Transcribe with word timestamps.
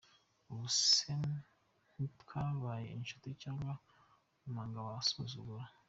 Ubu 0.51 0.67
se 0.85 1.09
ntitwabaye 1.91 2.87
inshuti? 2.97 3.27
Cyangwa 3.41 3.71
wanga 4.53 4.77
abagusura?. 4.83 5.65